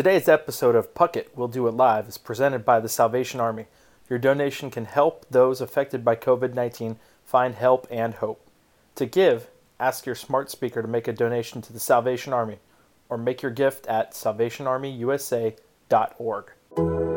[0.00, 3.66] Today's episode of Puckett We'll Do It Live is presented by the Salvation Army.
[4.08, 8.40] Your donation can help those affected by COVID 19 find help and hope.
[8.94, 12.60] To give, ask your smart speaker to make a donation to the Salvation Army
[13.10, 17.09] or make your gift at salvationarmyusa.org.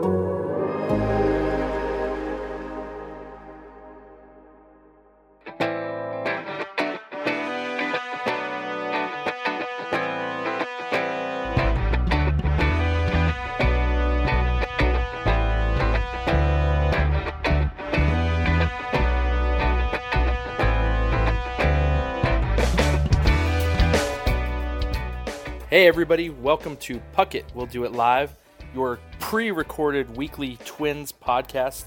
[25.84, 27.44] Hey, everybody, welcome to Puckett.
[27.54, 28.34] We'll do it live,
[28.74, 31.84] your pre recorded weekly Twins podcast.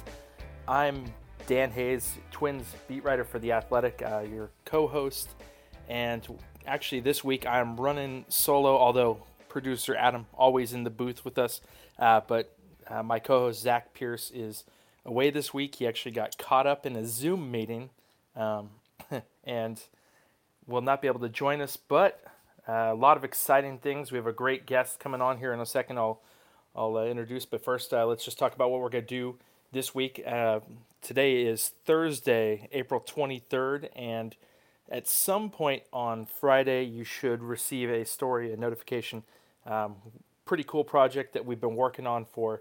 [0.68, 1.02] I'm
[1.46, 5.30] Dan Hayes, Twins beat writer for The Athletic, uh, your co host.
[5.88, 6.28] And
[6.66, 11.62] actually, this week I'm running solo, although producer Adam always in the booth with us.
[11.98, 12.54] Uh, but
[12.88, 14.64] uh, my co host Zach Pierce is
[15.06, 15.76] away this week.
[15.76, 17.88] He actually got caught up in a Zoom meeting
[18.36, 18.68] um,
[19.44, 19.80] and
[20.66, 22.22] will not be able to join us, but
[22.68, 24.10] uh, a lot of exciting things.
[24.10, 25.98] We have a great guest coming on here in a second.
[25.98, 26.20] I'll
[26.74, 29.36] I'll uh, introduce, but first uh, let's just talk about what we're to do
[29.72, 30.22] this week.
[30.26, 30.60] Uh,
[31.00, 34.36] today is Thursday, April 23rd, and
[34.90, 39.22] at some point on Friday, you should receive a story, a notification.
[39.64, 39.96] Um,
[40.44, 42.60] pretty cool project that we've been working on for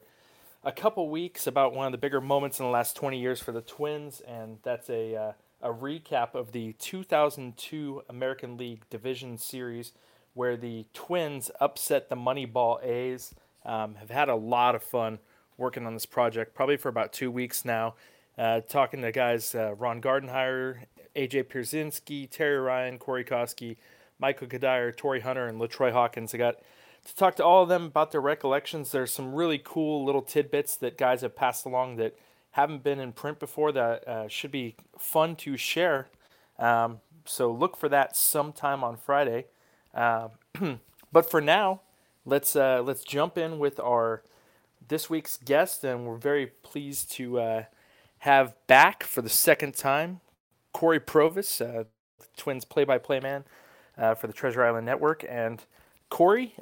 [0.63, 3.51] a couple weeks about one of the bigger moments in the last 20 years for
[3.51, 9.93] the Twins, and that's a uh, a recap of the 2002 American League Division Series
[10.35, 13.33] where the Twins upset the Moneyball A's.
[13.65, 15.17] Um, have had a lot of fun
[15.57, 17.95] working on this project, probably for about two weeks now.
[18.37, 23.77] Uh, talking to guys uh, Ron Gardenhire, AJ Pierzynski, Terry Ryan, Corey Koskie,
[24.19, 26.33] Michael Cuddyer, Torii Hunter, and LaTroy Hawkins.
[26.35, 26.57] I got
[27.05, 28.91] to talk to all of them about their recollections.
[28.91, 32.17] There's some really cool little tidbits that guys have passed along that
[32.55, 36.07] haven't been in print before that uh, should be fun to share.
[36.57, 39.47] Um, so look for that sometime on Friday.
[39.93, 40.29] Uh,
[41.11, 41.81] but for now,
[42.25, 44.23] let's uh, let's jump in with our
[44.87, 47.63] this week's guest, and we're very pleased to uh,
[48.19, 50.21] have back for the second time
[50.71, 51.83] Cory Provus, uh,
[52.37, 53.43] Twins play-by-play man
[53.97, 55.25] uh, for the Treasure Island Network.
[55.27, 55.61] And
[56.09, 56.53] Cory,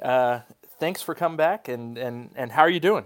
[0.80, 3.04] thanks for coming back, and and and how are you doing?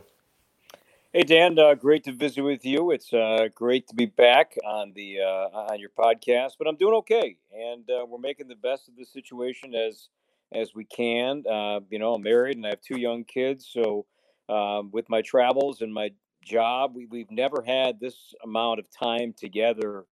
[1.14, 2.90] Hey Dan, uh, great to visit with you.
[2.90, 6.92] It's uh, great to be back on the uh, on your podcast, but I'm doing
[6.96, 10.10] okay, and uh, we're making the best of the situation as
[10.52, 11.44] as we can.
[11.50, 14.04] Uh, you know, I'm married and I have two young kids, so
[14.50, 16.10] um, with my travels and my
[16.44, 20.04] job, we, we've never had this amount of time together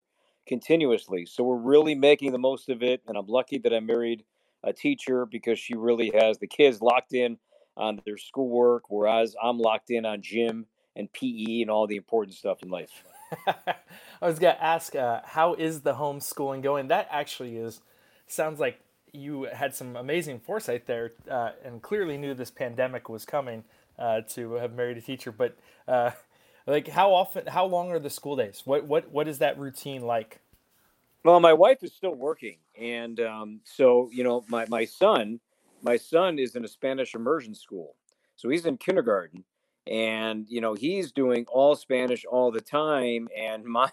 [0.48, 1.26] continuously.
[1.26, 4.24] So we're really making the most of it, and I'm lucky that I married
[4.64, 7.36] a teacher because she really has the kids locked in
[7.76, 10.64] on their schoolwork, whereas I'm locked in on gym
[10.96, 13.04] and PE and all the important stuff in life.
[13.46, 16.88] I was gonna ask, uh, how is the homeschooling going?
[16.88, 17.80] That actually is
[18.26, 18.80] sounds like
[19.12, 23.64] you had some amazing foresight there, uh, and clearly knew this pandemic was coming
[23.98, 25.32] uh, to have married a teacher.
[25.32, 25.56] But
[25.88, 26.12] uh,
[26.66, 28.62] like, how often, how long are the school days?
[28.64, 30.40] What what what is that routine like?
[31.24, 35.40] Well, my wife is still working, and um, so you know, my my son,
[35.82, 37.96] my son is in a Spanish immersion school,
[38.36, 39.44] so he's in kindergarten
[39.86, 43.90] and you know he's doing all spanish all the time and my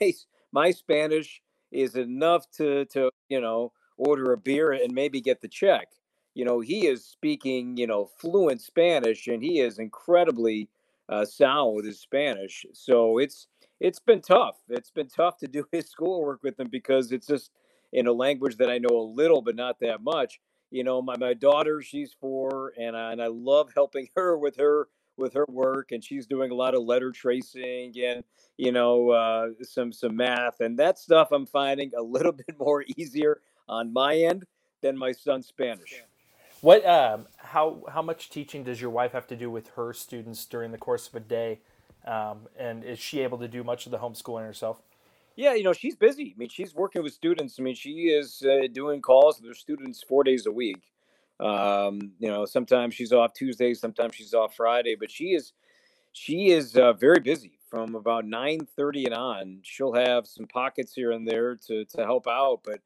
[0.51, 5.47] my spanish is enough to to you know order a beer and maybe get the
[5.47, 5.89] check.
[6.33, 10.69] You know he is speaking you know fluent spanish and he is incredibly
[11.09, 13.47] uh, sound with his spanish so it's
[13.79, 14.55] it's been tough.
[14.69, 17.51] It's been tough to do his schoolwork with him because it's just
[17.91, 20.39] in a language that i know a little but not that much.
[20.71, 24.57] You know my, my daughter she's four and I, and I love helping her with
[24.57, 24.87] her
[25.17, 28.23] with her work and she's doing a lot of letter tracing and
[28.57, 32.83] you know uh, some some math and that stuff i'm finding a little bit more
[32.97, 34.45] easier on my end
[34.81, 36.03] than my son's spanish.
[36.61, 40.45] What um, how how much teaching does your wife have to do with her students
[40.45, 41.59] during the course of a day?
[42.05, 44.81] Um, and is she able to do much of the homeschooling herself?
[45.35, 46.33] Yeah you know she's busy.
[46.35, 47.57] I mean she's working with students.
[47.59, 50.92] I mean she is uh, doing calls with her students four days a week
[51.39, 55.53] um, you know, sometimes she's off Tuesday, sometimes she's off Friday, but she is
[56.13, 59.59] she is uh, very busy from about 9:30 and on.
[59.63, 62.79] She'll have some pockets here and there to to help out, but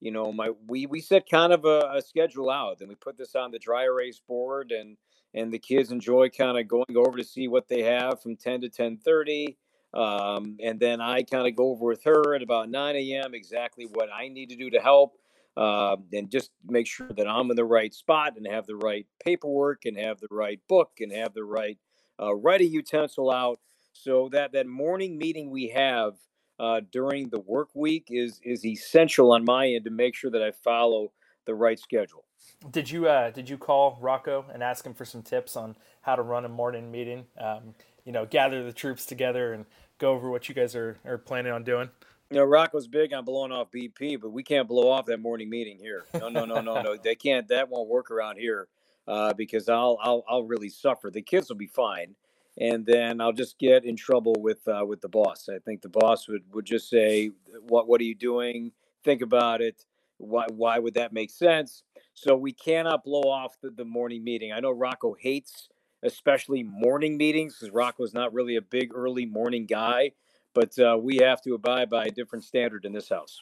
[0.00, 3.16] you know, my we we set kind of a, a schedule out, and we put
[3.16, 4.96] this on the dry erase board, and
[5.34, 8.62] and the kids enjoy kind of going over to see what they have from 10
[8.62, 9.56] to 10:30.
[9.94, 13.34] Um, and then I kind of go over with her at about 9 a.m.
[13.34, 15.18] exactly what I need to do to help
[15.56, 19.06] uh, and just make sure that I'm in the right spot and have the right
[19.24, 21.78] paperwork and have the right book and have the right
[22.20, 23.60] uh, writing utensil out.
[23.92, 26.14] So that that morning meeting we have
[26.58, 30.42] uh, during the work week is is essential on my end to make sure that
[30.42, 31.12] I follow
[31.44, 32.24] the right schedule.
[32.70, 36.16] Did you uh, did you call Rocco and ask him for some tips on how
[36.16, 37.26] to run a morning meeting?
[37.38, 39.66] Um, you know, gather the troops together and
[39.98, 41.88] go over what you guys are, are planning on doing.
[42.32, 45.50] You know, Rocco's big on blowing off BP, but we can't blow off that morning
[45.50, 46.04] meeting here.
[46.14, 46.96] No, no, no, no, no.
[46.96, 47.46] They can't.
[47.48, 48.68] That won't work around here
[49.06, 51.10] uh, because I'll, I'll, I'll really suffer.
[51.10, 52.14] The kids will be fine,
[52.56, 55.50] and then I'll just get in trouble with, uh, with the boss.
[55.54, 57.32] I think the boss would, would just say,
[57.68, 58.72] "What, what are you doing?
[59.04, 59.84] Think about it.
[60.16, 61.82] Why, why would that make sense?"
[62.14, 64.54] So we cannot blow off the, the morning meeting.
[64.54, 65.68] I know Rocco hates
[66.02, 70.12] especially morning meetings because Rocco's not really a big early morning guy
[70.54, 73.40] but uh, we have to abide by a different standard in this house.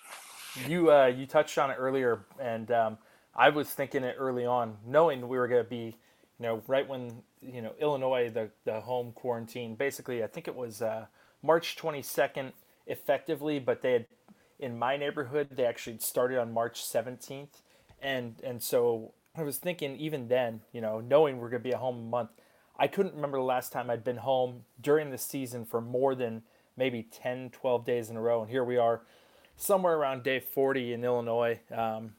[0.66, 2.98] You uh, you touched on it earlier, and um,
[3.34, 5.96] I was thinking it early on, knowing we were going to be,
[6.38, 9.74] you know, right when you know Illinois the the home quarantine.
[9.74, 11.06] Basically, I think it was uh,
[11.42, 12.52] March 22nd
[12.86, 14.06] effectively, but they had
[14.58, 17.62] in my neighborhood they actually started on March 17th,
[18.02, 21.72] and and so I was thinking even then, you know, knowing we're going to be
[21.72, 22.30] at home a month,
[22.76, 26.42] I couldn't remember the last time I'd been home during the season for more than
[26.80, 28.40] maybe 10, 12 days in a row.
[28.40, 29.02] And here we are
[29.54, 32.14] somewhere around day 40 in Illinois, um,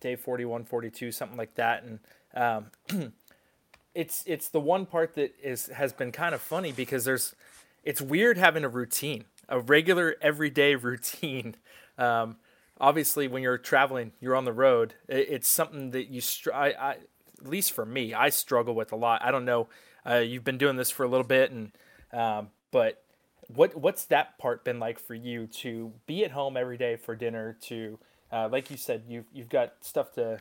[0.00, 1.84] day 41, 42, something like that.
[1.84, 1.98] And
[2.34, 3.12] um,
[3.94, 7.36] it's it's the one part that is has been kind of funny because there's
[7.84, 11.54] it's weird having a routine, a regular everyday routine.
[11.98, 12.36] Um,
[12.80, 14.94] obviously, when you're traveling, you're on the road.
[15.06, 18.90] It, it's something that you str- I, I, at least for me, I struggle with
[18.90, 19.22] a lot.
[19.22, 19.68] I don't know.
[20.08, 21.72] Uh, you've been doing this for a little bit, and
[22.10, 23.02] um, but
[23.48, 27.16] what what's that part been like for you to be at home every day for
[27.16, 27.56] dinner?
[27.62, 27.98] To
[28.30, 30.40] uh, like you said, you've you've got stuff to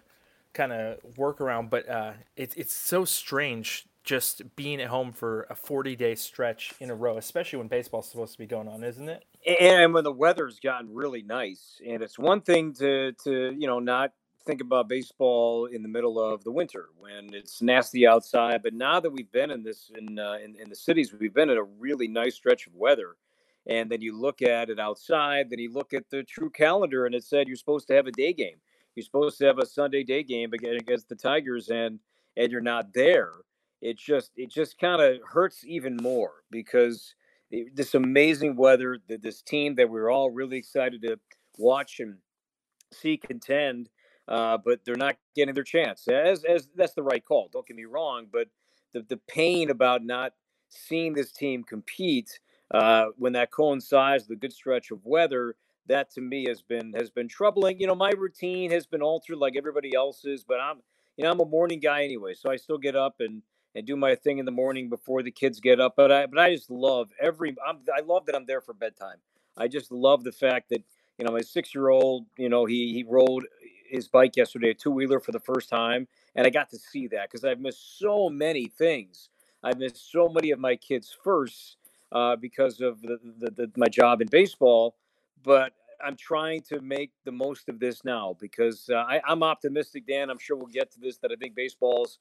[0.54, 5.46] kind of work around, but uh, it's it's so strange just being at home for
[5.50, 8.82] a 40 day stretch in a row, especially when baseball's supposed to be going on,
[8.84, 9.26] isn't it?
[9.60, 13.80] And when the weather's gotten really nice, and it's one thing to to you know
[13.80, 14.12] not
[14.48, 18.64] think about baseball in the middle of the winter when it's nasty outside.
[18.64, 21.50] But now that we've been in this in, uh, in, in the cities, we've been
[21.50, 23.18] in a really nice stretch of weather.
[23.68, 25.50] And then you look at it outside.
[25.50, 28.12] Then you look at the true calendar, and it said you're supposed to have a
[28.14, 28.56] day game.
[28.96, 32.00] You're supposed to have a Sunday day game against the Tigers, and
[32.38, 33.34] and you're not there.
[33.82, 37.14] It just it just kind of hurts even more because
[37.74, 41.20] this amazing weather, this team that we we're all really excited to
[41.58, 42.16] watch and
[42.94, 43.90] see contend
[44.28, 46.08] uh, but they're not getting their chance.
[46.08, 47.50] As as that's the right call.
[47.52, 48.48] Don't get me wrong, but
[48.94, 50.34] the the pain about not
[50.70, 52.40] seeing this team compete
[52.72, 55.56] uh, when that coincides with a good stretch of weather,
[55.88, 57.80] that to me has been has been troubling.
[57.80, 60.78] You know, my routine has been altered like everybody else's, but I'm
[61.16, 63.42] you know I'm a morning guy anyway, so I still get up and
[63.76, 65.94] and do my thing in the morning before the kids get up.
[65.96, 69.18] But I but I just love every I'm, I love that I'm there for bedtime.
[69.58, 70.84] I just love the fact that
[71.18, 73.46] you know my six year old you know he he rolled
[73.90, 77.08] his bike yesterday, a two wheeler for the first time, and I got to see
[77.08, 79.30] that because I've missed so many things.
[79.64, 81.78] I've missed so many of my kids' firsts
[82.12, 84.96] uh, because of the, the, the, my job in baseball,
[85.44, 85.74] but
[86.04, 90.30] I'm trying to make the most of this now because uh, I, I'm optimistic, Dan.
[90.30, 92.20] I'm sure we'll get to this that I think baseball's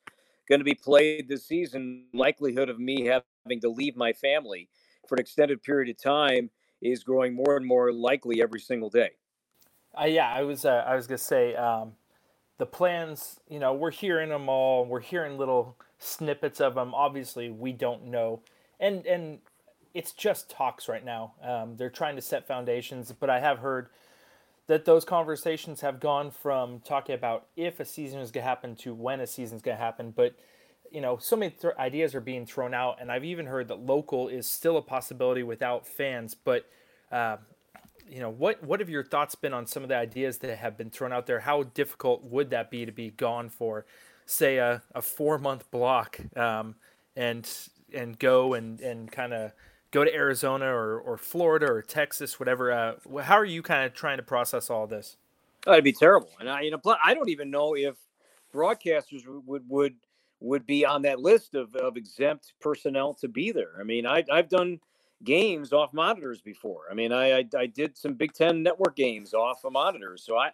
[0.48, 2.06] going to be played this season.
[2.14, 4.68] Likelihood of me having to leave my family
[5.06, 6.50] for an extended period of time
[6.82, 9.10] is growing more and more likely every single day.
[9.98, 11.92] Uh, yeah, I was uh, I was gonna say um,
[12.58, 13.40] the plans.
[13.48, 14.84] You know, we're hearing them all.
[14.84, 16.94] We're hearing little snippets of them.
[16.94, 18.40] Obviously, we don't know,
[18.78, 19.38] and and
[19.94, 21.32] it's just talks right now.
[21.42, 23.88] Um, they're trying to set foundations, but I have heard
[24.66, 28.92] that those conversations have gone from talking about if a season is to happen to
[28.94, 30.12] when a season is going to happen.
[30.14, 30.34] But
[30.90, 33.80] you know, so many th- ideas are being thrown out, and I've even heard that
[33.80, 36.34] local is still a possibility without fans.
[36.34, 36.66] But
[37.10, 37.38] uh,
[38.08, 40.76] you know, what what have your thoughts been on some of the ideas that have
[40.76, 41.40] been thrown out there?
[41.40, 43.86] How difficult would that be to be gone for,
[44.26, 46.76] say, a, a four month block, um,
[47.16, 47.48] and
[47.92, 49.52] and go and and kind of
[49.90, 52.72] go to Arizona or, or Florida or Texas, whatever.
[52.72, 55.16] Uh, how are you kind of trying to process all this?
[55.66, 57.96] Oh, it'd be terrible, and I you know I don't even know if
[58.54, 59.94] broadcasters would would
[60.40, 63.72] would be on that list of, of exempt personnel to be there.
[63.80, 64.80] I mean, I, I've done
[65.24, 66.82] games off monitors before.
[66.90, 70.36] I mean, I, I, I did some Big Ten network games off of monitors, so
[70.36, 70.50] I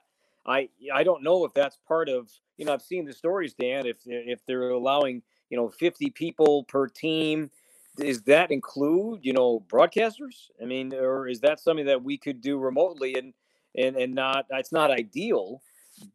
[0.46, 3.86] I I don't know if that's part of you know I've seen the stories, Dan.
[3.86, 7.50] If if they're allowing you know 50 people per team,
[7.96, 10.50] does that include you know broadcasters?
[10.60, 13.34] I mean, or is that something that we could do remotely and
[13.76, 14.46] and and not?
[14.50, 15.62] It's not ideal,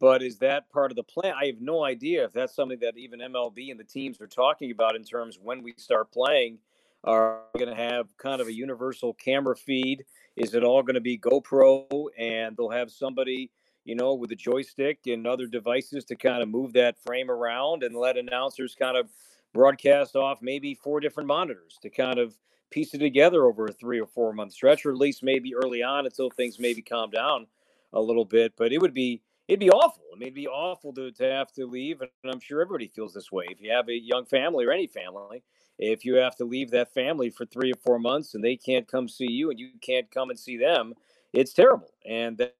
[0.00, 1.34] But is that part of the plan?
[1.40, 4.70] I have no idea if that's something that even MLB and the teams are talking
[4.70, 6.58] about in terms when we start playing.
[7.04, 10.04] Are going to have kind of a universal camera feed?
[10.36, 13.50] Is it all going to be GoPro and they'll have somebody,
[13.84, 17.82] you know, with a joystick and other devices to kind of move that frame around
[17.82, 19.08] and let announcers kind of
[19.54, 22.34] broadcast off maybe four different monitors to kind of
[22.70, 25.82] piece it together over a three or four month stretch, or at least maybe early
[25.82, 27.46] on until things maybe calm down
[27.92, 28.52] a little bit.
[28.56, 30.04] But it would be it'd be awful.
[30.12, 33.14] I mean, it'd be awful to, to have to leave, and I'm sure everybody feels
[33.14, 33.46] this way.
[33.50, 35.42] If you have a young family or any family,
[35.78, 38.88] if you have to leave that family for three or four months and they can't
[38.88, 40.94] come see you and you can't come and see them,
[41.32, 41.90] it's terrible.
[42.06, 42.54] And that,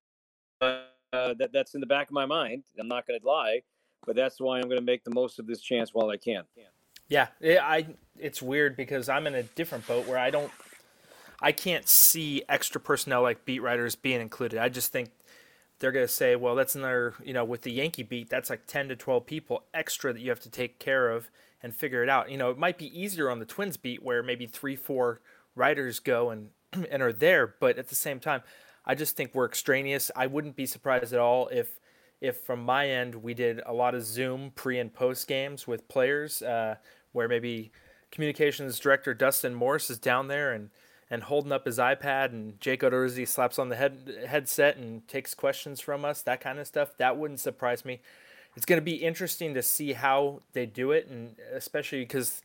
[0.61, 2.63] uh, that that's in the back of my mind.
[2.79, 3.63] I'm not going to lie,
[4.07, 6.45] but that's why I'm going to make the most of this chance while I can.
[7.09, 7.87] Yeah, it, I
[8.19, 10.53] it's weird because I'm in a different boat where I don't
[11.41, 14.59] I can't see extra personnel like beat writers being included.
[14.59, 15.11] I just think
[15.79, 18.67] they're going to say, well, that's another, you know, with the Yankee beat, that's like
[18.67, 21.31] 10 to 12 people extra that you have to take care of
[21.63, 22.31] and figure it out.
[22.31, 25.21] You know, it might be easier on the Twins beat where maybe three, four
[25.55, 26.51] writers go and
[26.91, 28.43] and are there, but at the same time,
[28.85, 30.11] I just think we're extraneous.
[30.17, 31.79] I wouldn't be surprised at all if
[32.21, 35.89] if from my end we did a lot of Zoom pre and post games with
[35.89, 36.77] players, uh,
[37.13, 37.71] where maybe
[38.11, 40.71] communications director Dustin Morse is down there and
[41.11, 45.35] and holding up his iPad and Jake Odorizzi slaps on the head headset and takes
[45.35, 46.97] questions from us, that kind of stuff.
[46.99, 48.01] That wouldn't surprise me
[48.59, 52.43] it's going to be interesting to see how they do it, and especially because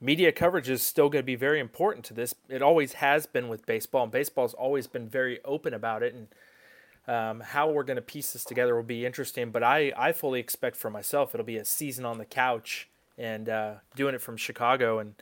[0.00, 2.36] media coverage is still going to be very important to this.
[2.48, 6.14] It always has been with baseball, and baseball's always been very open about it.
[6.14, 6.28] And
[7.08, 9.50] um, how we're going to piece this together will be interesting.
[9.50, 12.88] But I, I fully expect for myself it'll be a season on the couch
[13.18, 15.14] and uh, doing it from Chicago and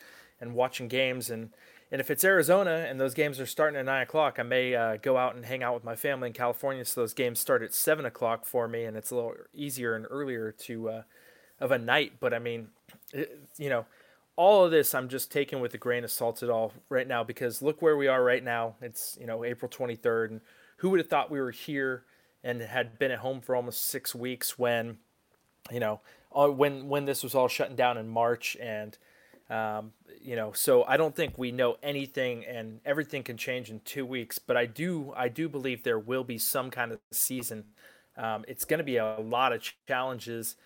[0.43, 1.55] and watching games and
[1.91, 4.97] and if it's Arizona and those games are starting at nine o'clock, I may uh,
[4.97, 6.85] go out and hang out with my family in California.
[6.85, 10.07] So those games start at seven o'clock for me, and it's a little easier and
[10.11, 11.03] earlier to uh,
[11.61, 12.15] of a night.
[12.21, 12.69] But I mean,
[13.13, 13.87] it, you know,
[14.37, 17.25] all of this I'm just taking with a grain of salt at all right now
[17.25, 18.75] because look where we are right now.
[18.83, 20.41] It's you know April 23rd, and
[20.79, 22.05] who would have thought we were here
[22.43, 24.99] and had been at home for almost six weeks when,
[25.71, 28.97] you know, when when this was all shutting down in March and
[29.51, 33.81] um, you know, so I don't think we know anything, and everything can change in
[33.81, 34.39] two weeks.
[34.39, 37.65] But I do, I do believe there will be some kind of season.
[38.17, 40.57] Um, it's going to be a lot of challenges.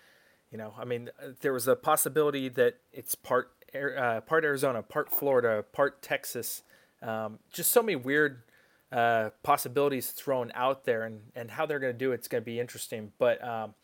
[0.51, 1.09] You know, I mean,
[1.41, 6.63] there was a possibility that it's part uh, part Arizona, part Florida, part Texas.
[7.01, 8.43] Um, just so many weird
[8.91, 12.45] uh, possibilities thrown out there, and and how they're going to do it's going to
[12.45, 13.13] be interesting.
[13.17, 13.75] But um,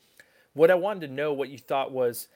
[0.54, 2.28] what I wanted to know, what you thought was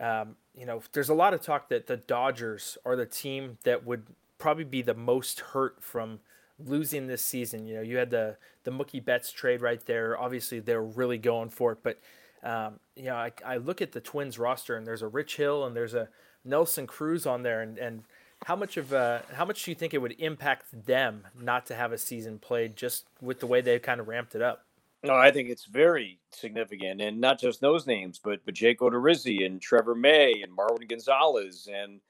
[0.00, 3.84] um, you know, there's a lot of talk that the Dodgers are the team that
[3.86, 4.04] would
[4.38, 6.20] probably be the most hurt from
[6.58, 7.66] losing this season.
[7.66, 10.18] You know, you had the the Mookie Betts trade right there.
[10.18, 11.98] Obviously, they're really going for it, but
[12.42, 15.64] um, you know, I, I look at the Twins roster and there's a Rich Hill
[15.64, 16.08] and there's a
[16.44, 18.04] Nelson Cruz on there, and and
[18.44, 21.74] how much of uh, how much do you think it would impact them not to
[21.74, 24.65] have a season played just with the way they kind of ramped it up?
[25.02, 29.46] No, I think it's very significant, and not just those names, but but Jake Odorizzi
[29.46, 32.00] and Trevor May and Marwin Gonzalez, and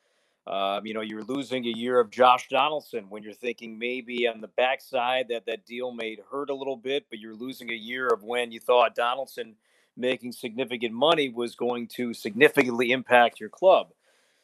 [0.47, 4.40] um, you know you're losing a year of Josh Donaldson when you're thinking maybe on
[4.40, 8.09] the backside that that deal may hurt a little bit, but you're losing a year
[8.09, 9.57] of when you thought Donaldson
[9.97, 13.88] making significant money was going to significantly impact your club.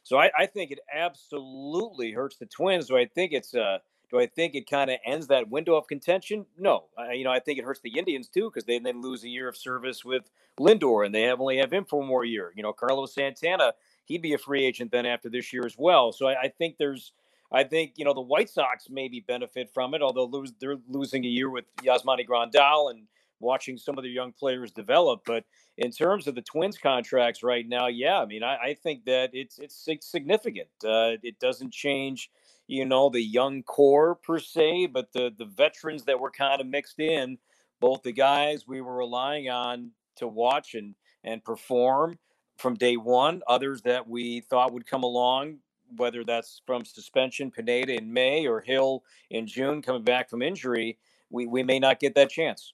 [0.03, 2.89] So I, I think it absolutely hurts the Twins.
[2.89, 3.81] So I think it's a
[4.12, 6.45] do I think it kind of ends that window of contention?
[6.59, 6.85] No.
[6.99, 9.28] I, you know, I think it hurts the Indians too because they then lose a
[9.28, 12.52] year of service with Lindor and they have only have him for one more year.
[12.54, 13.73] You know, Carlos Santana,
[14.04, 16.12] he'd be a free agent then after this year as well.
[16.12, 17.12] So I, I think there's,
[17.50, 21.25] I think you know the White Sox maybe benefit from it, although lose, they're losing
[21.25, 23.07] a year with Yasmani Grandal and
[23.40, 25.23] watching some of their young players develop.
[25.26, 25.45] But
[25.76, 29.31] in terms of the Twins contracts right now, yeah, I mean, I, I think that
[29.33, 30.69] it's it's significant.
[30.85, 32.31] Uh, it doesn't change
[32.73, 36.67] you know, the young core per se, but the the veterans that were kind of
[36.67, 37.37] mixed in,
[37.81, 42.19] both the guys we were relying on to watch and and perform
[42.57, 45.59] from day one, others that we thought would come along,
[45.97, 50.99] whether that's from suspension, Pineda in May or Hill in June coming back from injury,
[51.31, 52.73] we, we may not get that chance.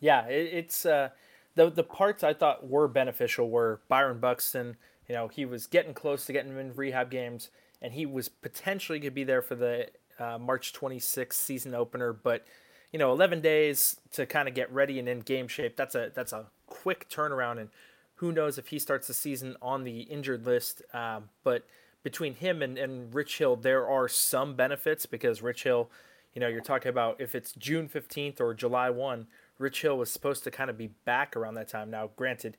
[0.00, 1.10] Yeah, it, it's uh,
[1.54, 4.76] the the parts I thought were beneficial were Byron Buxton.
[5.08, 8.98] You know, he was getting close to getting in rehab games and he was potentially
[8.98, 12.12] going to be there for the uh, March 26th season opener.
[12.12, 12.44] But
[12.92, 15.76] you know, 11 days to kind of get ready and in game shape.
[15.76, 17.68] That's a that's a quick turnaround, and
[18.16, 20.82] who knows if he starts the season on the injured list.
[20.94, 21.64] Um, but
[22.02, 25.90] between him and, and Rich Hill, there are some benefits because Rich Hill,
[26.32, 29.26] you know, you're talking about if it's June 15th or July 1,
[29.58, 31.90] Rich Hill was supposed to kind of be back around that time.
[31.90, 32.56] Now, granted,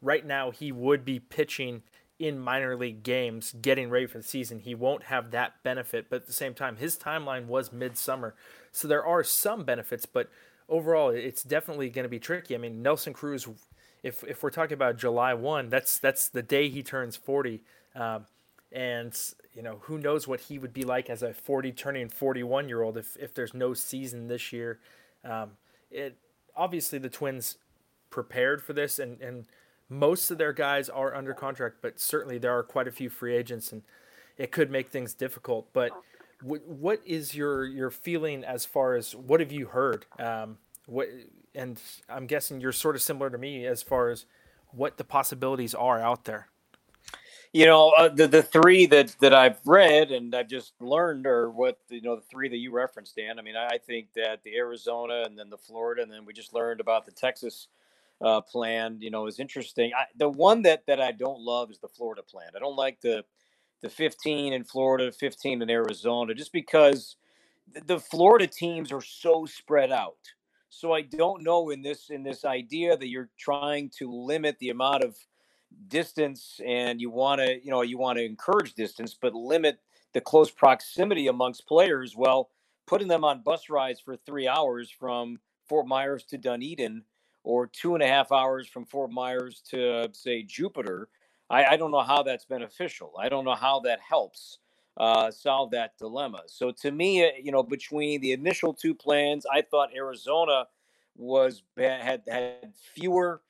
[0.00, 1.82] right now he would be pitching
[2.22, 4.60] in minor league games, getting ready for the season.
[4.60, 8.34] He won't have that benefit, but at the same time, his timeline was midsummer,
[8.70, 10.06] so there are some benefits.
[10.06, 10.30] But
[10.68, 12.54] overall, it's definitely going to be tricky.
[12.54, 13.48] I mean, Nelson Cruz,
[14.04, 17.60] if if we're talking about July one, that's that's the day he turns forty.
[17.96, 18.26] Um,
[18.70, 19.18] and
[19.52, 22.80] you know who knows what he would be like as a 40 turning 41 year
[22.80, 24.78] old if, if there's no season this year
[25.24, 25.50] um,
[25.90, 26.16] it
[26.56, 27.58] obviously the twins
[28.08, 29.44] prepared for this and, and
[29.92, 33.34] most of their guys are under contract but certainly there are quite a few free
[33.36, 33.82] agents and
[34.36, 35.68] it could make things difficult.
[35.72, 35.92] But
[36.42, 40.06] w- what is your your feeling as far as what have you heard?
[40.18, 41.08] Um, what
[41.54, 44.24] and i'm guessing you're sort of similar to me as far as
[44.72, 46.48] what the possibilities are out there.
[47.52, 51.50] You know uh, the the three that that I've read and I've just learned are
[51.50, 53.38] what you know the three that you referenced, Dan.
[53.38, 56.54] I mean, I think that the Arizona and then the Florida and then we just
[56.54, 57.68] learned about the Texas
[58.22, 58.98] uh, plan.
[59.00, 59.92] You know, is interesting.
[59.96, 62.50] I, the one that that I don't love is the Florida plan.
[62.56, 63.24] I don't like the
[63.82, 67.16] the 15 in Florida, 15 in Arizona, just because
[67.86, 70.18] the Florida teams are so spread out.
[70.68, 74.70] So I don't know in this in this idea that you're trying to limit the
[74.70, 75.16] amount of
[75.88, 79.78] distance and you want to you know you want to encourage distance but limit
[80.12, 82.50] the close proximity amongst players well
[82.86, 87.02] putting them on bus rides for three hours from fort myers to dunedin
[87.44, 91.08] or two and a half hours from fort myers to say jupiter
[91.50, 94.58] i, I don't know how that's beneficial i don't know how that helps
[94.98, 99.46] uh, solve that dilemma so to me uh, you know between the initial two plans
[99.50, 100.66] i thought arizona
[101.16, 103.42] was had had fewer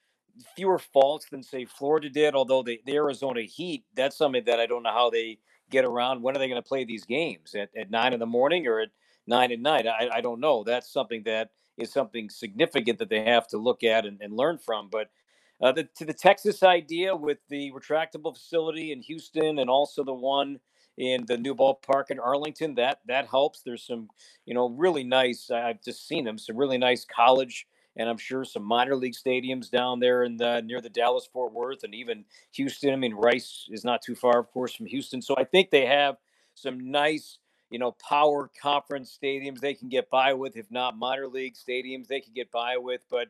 [0.56, 2.34] fewer faults than say Florida did.
[2.34, 5.38] Although the, the Arizona Heat, that's something that I don't know how they
[5.72, 6.22] get around.
[6.22, 8.80] When are they going to play these games at, at nine in the morning or
[8.80, 8.90] at
[9.26, 9.86] nine at night?
[9.86, 10.62] I, I don't know.
[10.62, 14.58] That's something that is something significant that they have to look at and, and learn
[14.58, 14.88] from.
[14.90, 15.10] But
[15.60, 20.12] uh, the, to the Texas idea with the retractable facility in Houston and also the
[20.12, 20.60] one
[20.98, 23.62] in the new ballpark in Arlington, that that helps.
[23.62, 24.08] There's some,
[24.44, 25.50] you know, really nice.
[25.50, 26.36] I've just seen them.
[26.36, 30.62] Some really nice college and I'm sure some minor league stadiums down there in the
[30.62, 32.92] near the Dallas Fort Worth and even Houston.
[32.92, 35.20] I mean, Rice is not too far, of course, from Houston.
[35.20, 36.16] So I think they have
[36.54, 37.38] some nice,
[37.70, 42.06] you know, power conference stadiums they can get by with, if not minor league stadiums
[42.06, 43.02] they can get by with.
[43.10, 43.28] But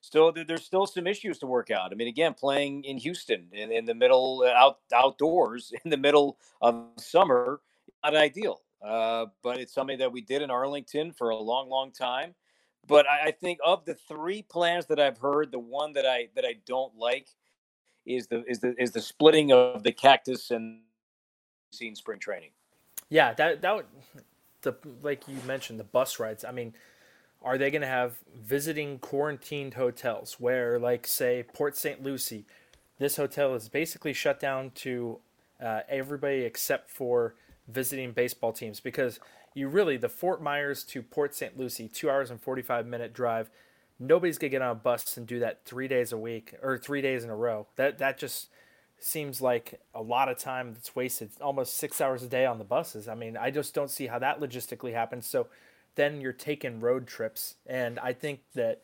[0.00, 1.92] still, there's still some issues to work out.
[1.92, 5.96] I mean, again, playing in Houston in, in the middle uh, out outdoors in the
[5.96, 7.60] middle of summer,
[8.02, 8.62] not ideal.
[8.82, 12.34] Uh, but it's something that we did in Arlington for a long, long time.
[12.86, 16.28] But I, I think of the three plans that I've heard, the one that I
[16.34, 17.28] that I don't like
[18.06, 20.80] is the is the is the splitting of the cactus and
[21.72, 22.50] seen spring training.
[23.10, 23.86] Yeah, that that would,
[24.62, 26.44] the like you mentioned the bus rides.
[26.44, 26.74] I mean,
[27.42, 32.02] are they going to have visiting quarantined hotels where, like, say Port St.
[32.02, 32.44] Lucie,
[32.98, 35.18] this hotel is basically shut down to
[35.62, 37.34] uh, everybody except for
[37.68, 39.20] visiting baseball teams because
[39.58, 41.58] you really the Fort Myers to Port St.
[41.58, 43.50] Lucie, two hours and forty five minute drive.
[43.98, 47.02] Nobody's gonna get on a bus and do that three days a week or three
[47.02, 47.66] days in a row.
[47.76, 48.48] That that just
[49.00, 51.30] seems like a lot of time that's wasted.
[51.40, 53.08] Almost six hours a day on the buses.
[53.08, 55.26] I mean, I just don't see how that logistically happens.
[55.26, 55.48] So
[55.96, 58.82] then you're taking road trips, and I think that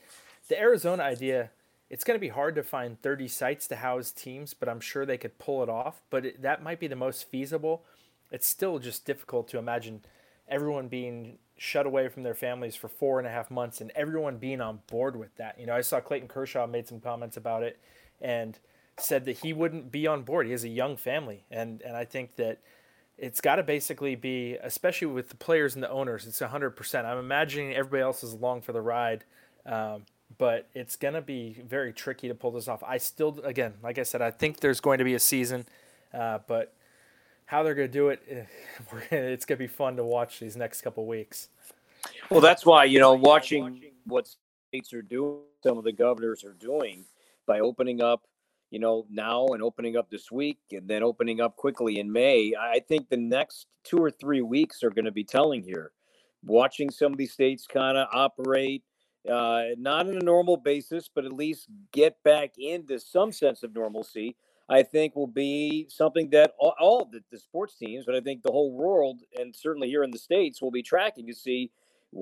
[0.48, 1.50] the Arizona idea.
[1.90, 5.04] It's going to be hard to find 30 sites to house teams, but I'm sure
[5.04, 6.00] they could pull it off.
[6.10, 7.84] But it, that might be the most feasible.
[8.32, 10.00] It's still just difficult to imagine
[10.48, 14.38] everyone being shut away from their families for four and a half months and everyone
[14.38, 15.58] being on board with that.
[15.58, 17.78] You know, I saw Clayton Kershaw made some comments about it
[18.20, 18.58] and
[18.98, 20.46] said that he wouldn't be on board.
[20.46, 21.44] He has a young family.
[21.50, 22.60] And, and I think that
[23.16, 27.04] it's got to basically be, especially with the players and the owners, it's 100%.
[27.04, 29.24] I'm imagining everybody else is along for the ride.
[29.64, 30.04] Um,
[30.38, 32.82] but it's going to be very tricky to pull this off.
[32.82, 35.66] I still, again, like I said, I think there's going to be a season,
[36.12, 36.74] uh, but
[37.46, 38.44] how they're going to do it, eh,
[39.10, 41.48] it's going to be fun to watch these next couple weeks.
[42.30, 44.28] Well, that's why you know watching what
[44.68, 47.04] states are doing, some of the governors are doing
[47.46, 48.22] by opening up,
[48.70, 52.54] you know, now and opening up this week, and then opening up quickly in May.
[52.58, 55.92] I think the next two or three weeks are going to be telling here.
[56.44, 58.82] Watching some of these states kind of operate,
[59.30, 63.74] uh, not on a normal basis, but at least get back into some sense of
[63.74, 64.36] normalcy
[64.68, 68.42] I think will be something that all, all the, the, sports teams, but I think
[68.42, 71.70] the whole world and certainly here in the States will be tracking to see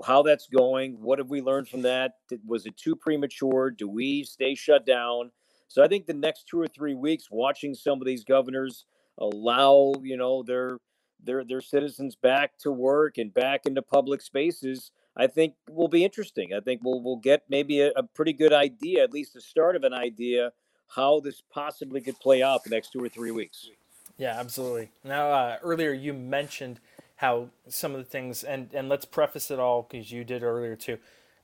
[0.06, 1.00] how that's going.
[1.00, 2.14] What have we learned from that?
[2.46, 3.70] Was it too premature?
[3.70, 5.30] Do we stay shut down?
[5.68, 8.86] So I think the next two or three weeks, watching some of these governors
[9.18, 10.78] allow, you know, their
[11.24, 16.04] their their citizens back to work and back into public spaces, I think will be
[16.04, 16.52] interesting.
[16.54, 19.76] I think we'll we'll get maybe a, a pretty good idea, at least the start
[19.76, 20.50] of an idea,
[20.88, 23.70] how this possibly could play out the next two or three weeks.
[24.18, 24.90] Yeah, absolutely.
[25.04, 26.80] Now, uh, earlier you mentioned
[27.16, 30.76] how some of the things, and and let's preface it all because you did earlier
[30.76, 30.98] too.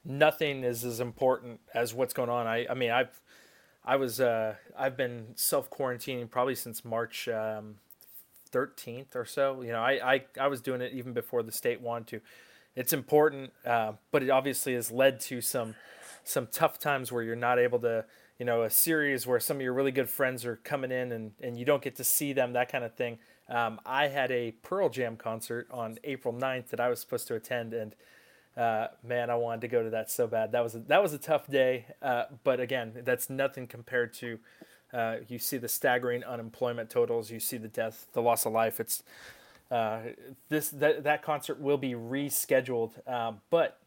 [0.04, 2.46] Nothing is as important as what's going on.
[2.46, 3.20] I I mean I've
[3.84, 7.76] I was uh, I've been self quarantining probably since March um,
[8.52, 9.62] 13th or so.
[9.62, 12.20] You know, I, I I was doing it even before the state wanted to
[12.78, 15.74] it's important, uh, but it obviously has led to some
[16.22, 18.04] some tough times where you're not able to,
[18.38, 21.32] you know, a series where some of your really good friends are coming in and,
[21.42, 23.18] and you don't get to see them, that kind of thing.
[23.48, 27.34] Um, I had a Pearl Jam concert on April 9th that I was supposed to
[27.34, 27.94] attend, and
[28.56, 30.52] uh, man, I wanted to go to that so bad.
[30.52, 34.38] That was a, that was a tough day, uh, but again, that's nothing compared to.
[34.92, 37.30] Uh, you see the staggering unemployment totals.
[37.30, 38.80] You see the death, the loss of life.
[38.80, 39.02] It's
[39.70, 40.00] uh,
[40.48, 43.06] this that, that concert will be rescheduled.
[43.08, 43.78] Um, but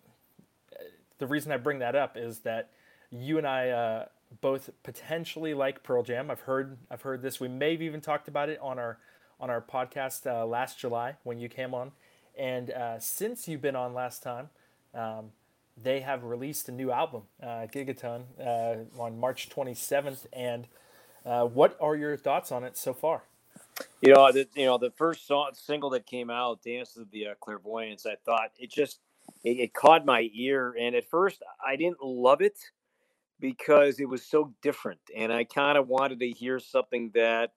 [1.18, 2.70] the reason I bring that up is that
[3.12, 4.06] you and I uh,
[4.40, 6.32] both potentially like Pearl Jam.
[6.32, 7.40] I've heard I've heard this.
[7.40, 8.98] We may have even talked about it on our
[9.40, 11.92] on our podcast uh, last July when you came on.
[12.38, 14.50] And uh, since you've been on last time,
[14.94, 15.32] um,
[15.82, 20.28] they have released a new album, uh, Gigaton, uh, on March 27th.
[20.32, 20.68] And
[21.24, 23.24] what are your thoughts on it so far?
[24.02, 27.28] You know, the, you know, the first song, single that came out, "Dance of the
[27.28, 29.00] uh, Clairvoyants," I thought it just
[29.44, 32.58] it, it, caught my ear, and at first I didn't love it
[33.42, 37.52] because it was so different, and I kind of wanted to hear something that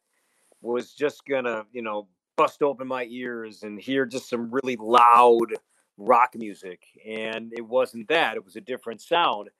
[0.63, 5.55] was just gonna, you know, bust open my ears and hear just some really loud
[5.99, 9.51] rock music, and it wasn't that; it was a different sound.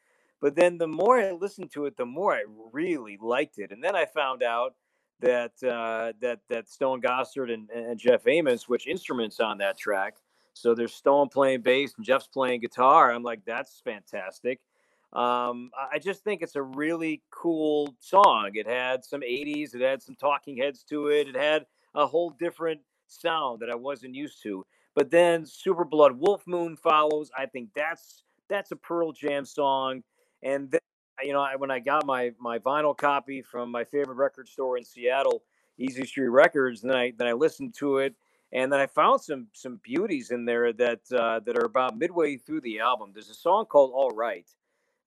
[0.41, 3.85] But then the more I listened to it, the more I really liked it, and
[3.85, 4.75] then I found out
[5.21, 10.17] that uh, that that Stone Gossard and, and Jeff Ament, which instruments on that track.
[10.55, 13.13] So there's Stone playing bass and Jeff's playing guitar.
[13.13, 14.61] I'm like, that's fantastic.
[15.15, 18.51] Um, I just think it's a really cool song.
[18.55, 22.31] It had some 80s, it had some talking heads to it, it had a whole
[22.31, 24.67] different sound that I wasn't used to.
[24.97, 27.31] But then Super Blood Wolf Moon follows.
[27.37, 30.03] I think that's that's a Pearl Jam song.
[30.43, 30.81] And then
[31.23, 34.85] you know, when I got my my vinyl copy from my favorite record store in
[34.85, 35.43] Seattle,
[35.79, 38.17] Easy Street Records, then I then I listened to it,
[38.53, 42.37] and then I found some some beauties in there that uh, that are about midway
[42.37, 43.11] through the album.
[43.13, 44.49] There's a song called All Right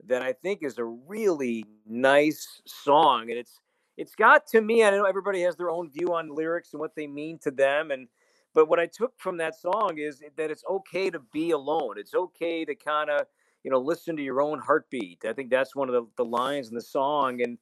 [0.05, 3.59] that I think is a really nice song, and it's
[3.97, 4.83] it's got to me.
[4.83, 7.91] I know everybody has their own view on lyrics and what they mean to them,
[7.91, 8.07] and
[8.53, 11.95] but what I took from that song is that it's okay to be alone.
[11.97, 13.27] It's okay to kind of
[13.67, 15.25] you know, listen to your own heartbeat.
[15.25, 17.41] I think that's one of the, the lines in the song.
[17.41, 17.57] And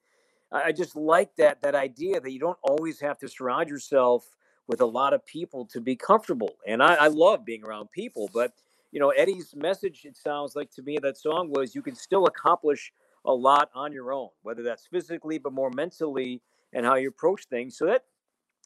[0.52, 4.28] I just like that that idea that you don't always have to surround yourself
[4.68, 6.52] with a lot of people to be comfortable.
[6.68, 8.54] And I, I love being around people, but
[8.96, 12.28] you know, Eddie's message, it sounds like to me that song was you can still
[12.28, 12.94] accomplish
[13.26, 17.44] a lot on your own, whether that's physically, but more mentally and how you approach
[17.50, 17.78] things.
[17.78, 18.04] So that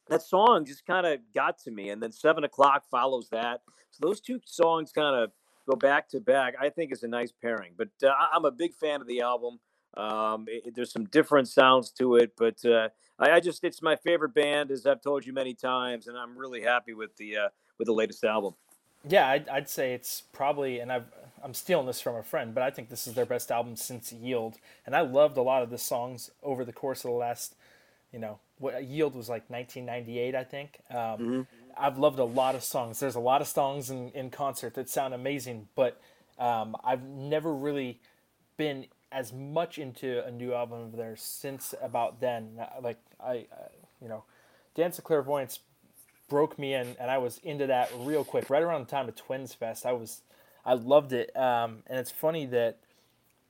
[0.07, 1.89] that song just kind of got to me.
[1.89, 3.61] And then seven o'clock follows that.
[3.89, 5.31] So those two songs kind of
[5.67, 7.71] go back to back, I think is a nice pairing.
[7.75, 9.59] But uh, I'm a big fan of the album.
[9.97, 13.95] Um, it, there's some different sounds to it, but uh, I, I, just it's my
[13.95, 17.49] favorite band, as I've told you many times, and I'm really happy with the uh,
[17.79, 18.53] with the latest album.
[19.07, 21.05] Yeah, I'd, I'd say it's probably, and I've
[21.43, 24.11] I'm stealing this from a friend, but I think this is their best album since
[24.11, 27.55] Yield, and I loved a lot of the songs over the course of the last,
[28.11, 30.79] you know, what Yield was like 1998, I think.
[30.89, 31.41] Um, mm-hmm.
[31.77, 32.99] I've loved a lot of songs.
[32.99, 36.01] There's a lot of songs in, in concert that sound amazing, but
[36.37, 37.99] um, I've never really
[38.57, 42.59] been as much into a new album of theirs since about then.
[42.81, 43.69] Like I, uh,
[44.01, 44.23] you know,
[44.75, 45.59] Dance of Clairvoyants
[46.29, 48.49] broke me in, and I was into that real quick.
[48.49, 50.21] Right around the time of Twins Fest, I was,
[50.65, 51.35] I loved it.
[51.35, 52.77] Um, and it's funny that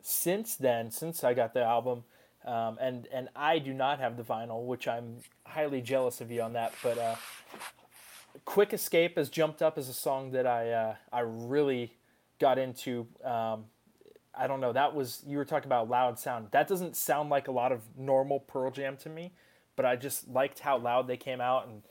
[0.01, 2.03] since then, since I got the album,
[2.45, 6.41] um, and and I do not have the vinyl, which I'm highly jealous of you
[6.41, 6.73] on that.
[6.81, 7.15] But uh,
[8.45, 11.93] Quick Escape has jumped up as a song that I uh, I really
[12.39, 13.07] got into.
[13.23, 13.65] Um,
[14.33, 14.71] I don't know.
[14.71, 16.47] That was you were talking about loud sound.
[16.51, 19.33] That doesn't sound like a lot of normal Pearl Jam to me,
[19.75, 21.81] but I just liked how loud they came out and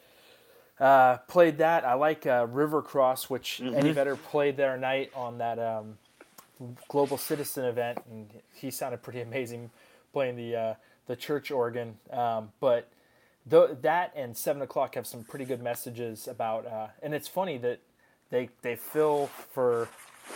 [0.80, 1.84] uh, played that.
[1.84, 3.76] I like uh, River Cross, which mm-hmm.
[3.76, 5.98] Eddie Vedder played there night on that um,
[6.88, 9.70] Global Citizen event, and he sounded pretty amazing
[10.12, 10.74] playing the uh,
[11.06, 11.96] the church organ.
[12.10, 12.88] Um, but
[13.46, 16.66] that and seven o'clock have some pretty good messages about.
[16.66, 17.80] Uh, and it's funny that
[18.30, 19.88] they they fill for.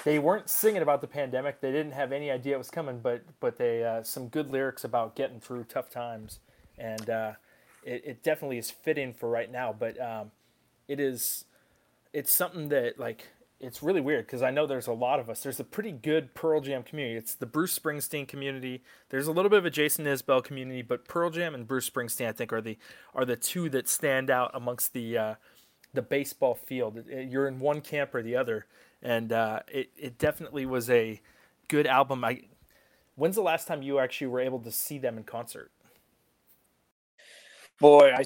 [0.05, 1.61] They weren't singing about the pandemic.
[1.61, 4.85] They didn't have any idea it was coming, but but they uh, some good lyrics
[4.85, 6.39] about getting through tough times,
[6.79, 7.33] and uh,
[7.83, 9.75] it, it definitely is fitting for right now.
[9.79, 10.31] But um,
[10.89, 11.45] it is
[12.13, 13.29] it's something that like
[13.63, 15.43] it's really weird because I know there's a lot of us.
[15.43, 17.17] There's a pretty good Pearl Jam community.
[17.17, 18.83] It's the Bruce Springsteen community.
[19.11, 22.29] There's a little bit of a Jason Isbell community, but Pearl Jam and Bruce Springsteen,
[22.29, 22.77] I think, are the
[23.15, 25.35] are the two that stand out amongst the uh,
[25.95, 27.05] the baseball field.
[27.09, 28.67] You're in one camp or the other,
[29.01, 31.21] and uh, it it definitely was a
[31.69, 32.25] good album.
[32.25, 32.43] I
[33.15, 35.71] when's the last time you actually were able to see them in concert?
[37.83, 38.23] Boy, I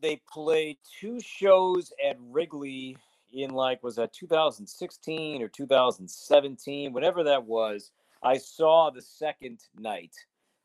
[0.00, 2.96] they played two shows at Wrigley
[3.32, 7.90] in like was that 2016 or 2017, whatever that was.
[8.22, 10.14] I saw the second night.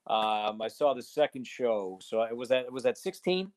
[0.06, 1.98] Um, I saw the second show.
[2.04, 3.52] So it was that was that 16.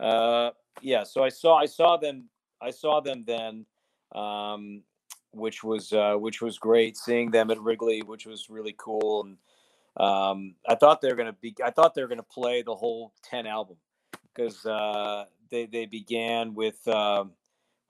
[0.00, 1.04] Uh, yeah.
[1.04, 3.64] So I saw I saw them I saw them then,
[4.12, 4.82] um,
[5.30, 6.96] which was uh, which was great.
[6.96, 9.22] Seeing them at Wrigley, which was really cool.
[9.22, 9.36] And
[9.96, 13.12] um, I thought they were gonna be I thought they were gonna play the whole
[13.24, 13.76] 10 album
[14.34, 16.86] because uh, they they began with.
[16.88, 17.32] Um,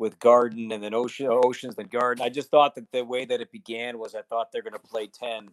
[0.02, 2.24] with Garden and then Ocean, Oceans, then Garden.
[2.24, 4.78] I just thought that the way that it began was I thought they're going to
[4.80, 5.48] play 10,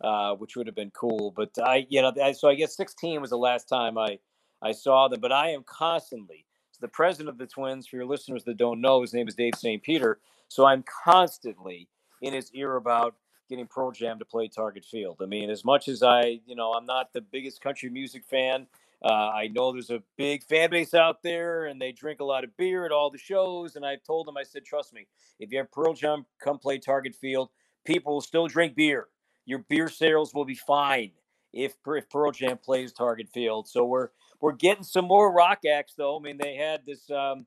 [0.00, 1.30] uh, which would have been cool.
[1.30, 4.18] But I, you know, I, so I guess 16 was the last time I,
[4.60, 5.20] I saw them.
[5.20, 8.80] But I am constantly, so the president of the Twins, for your listeners that don't
[8.80, 9.80] know, his name is Dave St.
[9.80, 10.18] Peter.
[10.48, 11.88] So I'm constantly
[12.22, 13.14] in his ear about
[13.52, 15.18] getting Pearl Jam to play Target Field.
[15.20, 18.66] I mean, as much as I, you know, I'm not the biggest country music fan,
[19.04, 22.44] uh, I know there's a big fan base out there and they drink a lot
[22.44, 23.76] of beer at all the shows.
[23.76, 25.06] And I've told them, I said, trust me,
[25.38, 27.50] if you have Pearl Jam come play Target Field,
[27.84, 29.08] people will still drink beer.
[29.44, 31.10] Your beer sales will be fine
[31.52, 33.68] if, if Pearl Jam plays Target Field.
[33.68, 34.08] So we're
[34.40, 36.18] we're getting some more rock acts though.
[36.18, 37.44] I mean, they had this um,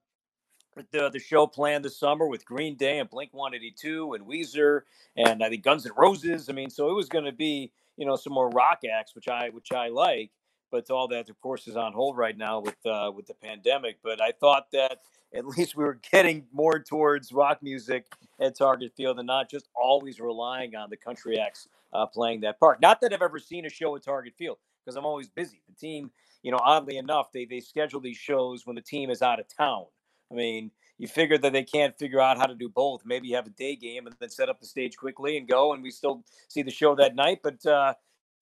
[0.91, 4.81] the the show planned this summer with Green Day and Blink 182 and Weezer
[5.15, 6.49] and I think Guns N' Roses.
[6.49, 9.27] I mean, so it was going to be you know some more rock acts, which
[9.27, 10.31] I which I like
[10.75, 13.97] but all that, of course, is on hold right now with uh, with the pandemic.
[14.03, 14.99] But I thought that
[15.33, 18.07] at least we were getting more towards rock music
[18.39, 22.59] at Target Field and not just always relying on the country acts uh, playing that
[22.59, 22.81] part.
[22.81, 25.61] Not that I've ever seen a show at Target Field because I'm always busy.
[25.69, 26.11] The team,
[26.43, 29.45] you know, oddly enough, they they schedule these shows when the team is out of
[29.47, 29.85] town.
[30.31, 33.05] I mean, you figure that they can't figure out how to do both.
[33.05, 35.73] Maybe you have a day game and then set up the stage quickly and go,
[35.73, 37.39] and we still see the show that night.
[37.43, 37.93] But uh,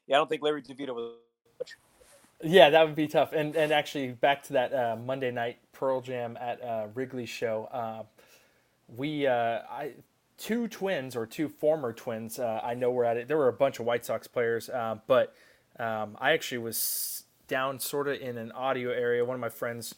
[0.07, 1.13] yeah, I don't think Larry DiVito was
[2.43, 3.31] yeah, that would be tough.
[3.31, 7.69] And and actually, back to that uh, Monday night Pearl Jam at uh, Wrigley show.
[7.71, 8.03] Uh,
[8.95, 9.93] we uh, I
[10.37, 12.39] two twins or two former twins.
[12.39, 13.27] Uh, I know we're at it.
[13.27, 14.69] There were a bunch of White Sox players,
[15.07, 15.33] but
[15.79, 19.23] um, I actually was down sort of in an audio area.
[19.23, 19.95] One of my friends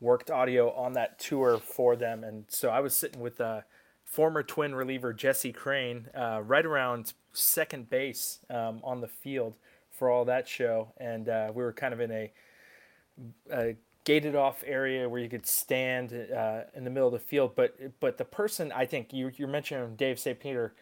[0.00, 3.64] worked audio on that tour for them, and so I was sitting with a
[4.04, 9.54] former twin reliever Jesse Crain right around second base um, on the field
[9.96, 12.32] for all that show, and uh, we were kind of in a,
[13.50, 17.56] a, gated off area where you could stand uh, in the middle of the field.
[17.56, 20.38] But but the person I think you you're mentioning Dave St.
[20.38, 20.74] Peter,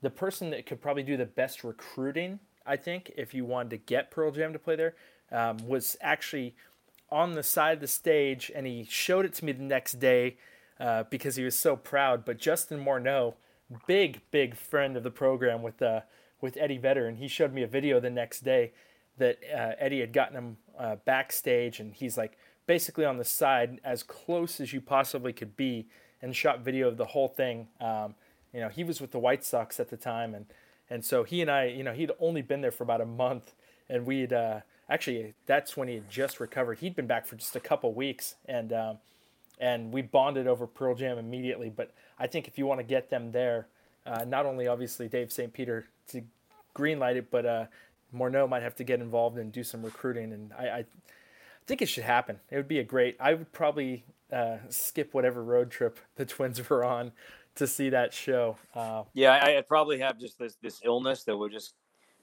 [0.00, 3.76] the person that could probably do the best recruiting, I think, if you wanted to
[3.76, 4.94] get Pearl Jam to play there,
[5.30, 6.56] um, was actually
[7.12, 10.36] on the side of the stage, and he showed it to me the next day
[10.80, 12.24] uh, because he was so proud.
[12.24, 13.34] But Justin Morneau,
[13.86, 16.00] big big friend of the program with uh,
[16.40, 18.72] with Eddie Vedder, and he showed me a video the next day
[19.18, 23.80] that uh, Eddie had gotten him uh, backstage, and he's like basically on the side
[23.84, 25.86] as close as you possibly could be,
[26.22, 27.68] and shot video of the whole thing.
[27.80, 28.14] Um,
[28.52, 30.46] you know, he was with the White Sox at the time, and
[30.90, 33.54] and so he and I, you know, he'd only been there for about a month,
[33.88, 34.60] and we'd uh,
[34.92, 36.78] actually that's when he had just recovered.
[36.78, 38.98] He'd been back for just a couple weeks, and um,
[39.58, 41.70] and we bonded over Pearl Jam immediately.
[41.70, 43.66] But I think if you want to get them there,
[44.06, 45.52] uh, not only obviously Dave St.
[45.52, 46.22] Peter to
[46.76, 47.66] greenlight it, but uh,
[48.14, 50.32] Morneau might have to get involved and do some recruiting.
[50.32, 50.84] And I, I
[51.66, 52.40] think it should happen.
[52.50, 53.16] It would be a great.
[53.18, 57.12] I would probably uh, skip whatever road trip the Twins were on
[57.54, 58.56] to see that show.
[58.74, 61.74] Uh, yeah, I, would probably have just this this illness that would just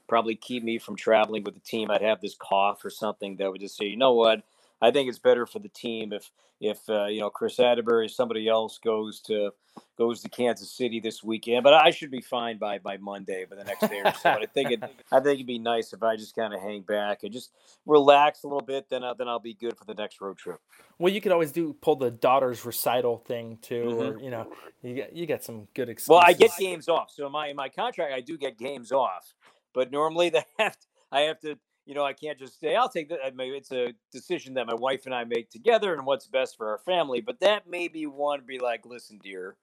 [0.09, 1.89] probably keep me from traveling with the team.
[1.89, 4.43] I'd have this cough or something that would just say, you know what,
[4.81, 8.07] I think it's better for the team if if uh, you know Kris Atteberry, or
[8.09, 9.51] somebody else goes to
[9.97, 11.63] goes to Kansas City this weekend.
[11.63, 14.33] But I should be fine by by Monday, by the next day or so.
[14.33, 16.81] But I think it I think it'd be nice if I just kind of hang
[16.81, 17.51] back and just
[17.85, 18.89] relax a little bit.
[18.89, 20.59] Then I, then I'll be good for the next road trip.
[20.97, 24.17] Well, you could always do pull the daughter's recital thing too, mm-hmm.
[24.17, 26.09] or you know, you get you get some good excuses.
[26.09, 28.91] Well, I get games off, so in my in my contract I do get games
[28.91, 29.33] off,
[29.73, 31.57] but normally they have to, I have to
[31.89, 33.17] you know, I can't just say, I'll take that.
[33.35, 36.77] It's a decision that my wife and I make together and what's best for our
[36.77, 37.19] family.
[37.19, 39.55] But that may be one be like, listen, dear,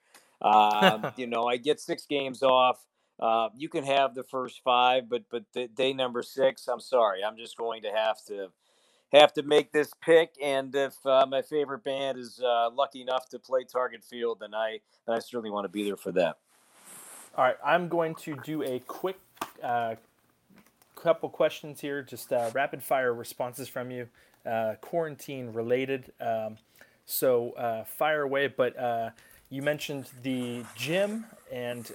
[0.42, 2.84] um, you know, I get six games off.
[3.20, 7.22] Uh, you can have the first five, but but the, day number six, I'm sorry,
[7.22, 8.48] I'm just going to have to
[9.12, 13.28] have to make this pick, and if uh, my favorite band is uh, lucky enough
[13.28, 16.38] to play Target Field, then I then I certainly want to be there for that.
[17.36, 19.16] All right, I'm going to do a quick
[19.62, 19.94] uh,
[20.94, 24.08] couple questions here, just uh, rapid fire responses from you,
[24.44, 26.12] uh, quarantine related.
[26.20, 26.56] Um,
[27.04, 28.48] so uh, fire away.
[28.48, 29.10] But uh,
[29.50, 31.90] you mentioned the gym, and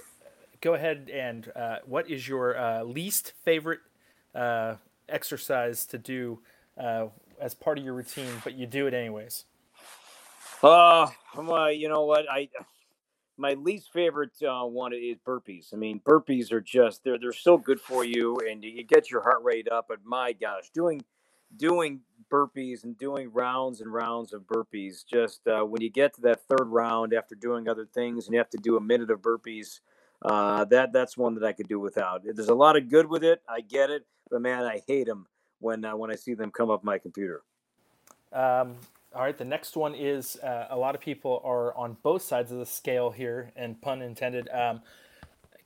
[0.60, 3.80] go ahead and uh, what is your uh, least favorite
[4.34, 4.76] uh,
[5.08, 6.38] exercise to do
[6.78, 7.06] uh,
[7.40, 9.44] as part of your routine, but you do it anyways?
[10.62, 12.48] Uh, well, you know what I
[13.36, 15.72] my least favorite uh, one is burpees.
[15.72, 19.22] I mean, burpees are just they're they're so good for you, and you get your
[19.22, 19.86] heart rate up.
[19.88, 21.02] But my gosh, doing
[21.56, 26.20] doing burpees and doing rounds and rounds of burpees, just uh, when you get to
[26.22, 29.20] that third round after doing other things, and you have to do a minute of
[29.20, 29.80] burpees,
[30.22, 32.22] uh, that that's one that I could do without.
[32.24, 33.42] There's a lot of good with it.
[33.48, 35.26] I get it, but man, I hate them
[35.60, 37.42] when uh, when I see them come up my computer.
[38.32, 38.76] Um,
[39.14, 42.50] all right, the next one is uh, a lot of people are on both sides
[42.52, 44.48] of the scale here, and pun intended.
[44.52, 44.82] Um,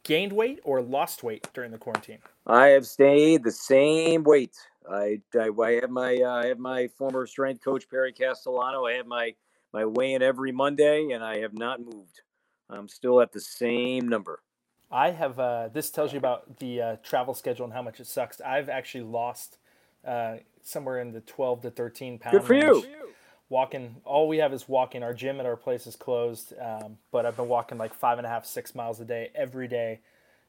[0.02, 2.18] gained weight or lost weight during the quarantine?
[2.46, 4.54] I have stayed the same weight.
[4.88, 8.86] I, I, I have my uh, I have my former strength coach Perry Castellano.
[8.86, 9.34] I have my
[9.72, 12.22] my weigh in every Monday, and I have not moved.
[12.70, 14.40] I'm still at the same number.
[14.90, 15.38] I have.
[15.38, 18.40] Uh, this tells you about the uh, travel schedule and how much it sucks.
[18.40, 19.58] I've actually lost
[20.06, 22.32] uh, somewhere in the 12 to 13 pound.
[22.32, 22.64] Good for range.
[22.64, 23.06] you
[23.48, 25.02] walking all we have is walking.
[25.02, 28.26] Our gym at our place is closed um, but i've been walking like five and
[28.26, 30.00] a half six miles a day every day.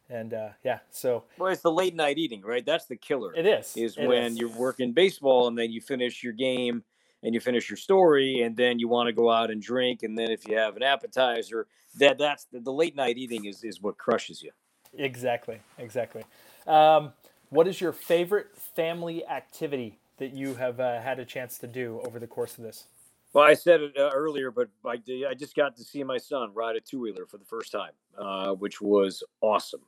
[0.09, 2.65] And uh, yeah so well it's the late night eating right?
[2.65, 3.75] That's the killer it is.
[3.75, 4.37] is it when is.
[4.37, 6.83] you're working baseball and then you finish your game
[7.23, 10.17] and you finish your story and then you want to go out and drink and
[10.17, 11.67] then if you have an appetizer
[11.99, 14.51] that that's the, the late night eating is, is what crushes you.
[14.97, 16.23] Exactly exactly.
[16.65, 17.11] Um,
[17.49, 22.01] what is your favorite family activity that you have uh, had a chance to do
[22.05, 22.85] over the course of this?
[23.33, 24.99] Well, I said it uh, earlier, but I,
[25.29, 27.91] I, just got to see my son ride a two wheeler for the first time,
[28.17, 29.81] uh, which was awesome.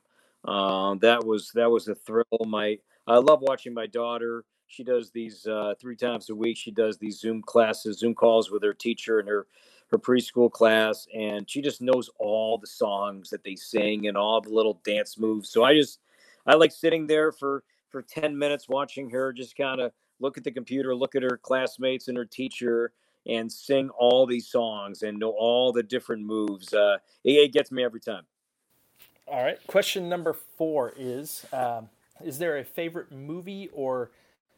[0.46, 2.26] Um, that was that was a thrill.
[2.46, 4.46] My I love watching my daughter.
[4.68, 6.58] She does these uh, three times a week.
[6.58, 9.48] She does these Zoom classes, Zoom calls with her teacher and her
[9.90, 14.40] her preschool class, and she just knows all the songs that they sing and all
[14.40, 15.50] the little dance moves.
[15.50, 16.00] So I just
[16.46, 20.44] I like sitting there for for ten minutes watching her just kind of look at
[20.44, 22.92] the computer, look at her classmates and her teacher,
[23.28, 26.74] and sing all these songs and know all the different moves.
[26.74, 28.24] Uh, it, it, gets me every time.
[29.28, 29.66] All right.
[29.68, 31.90] Question number four is um,
[32.24, 34.12] Is there a favorite movie or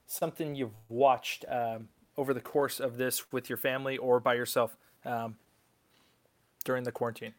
[0.05, 4.77] something you've watched um, over the course of this with your family or by yourself
[5.05, 5.35] um,
[6.63, 7.33] during the quarantine?